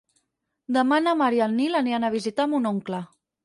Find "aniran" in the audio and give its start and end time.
1.83-2.07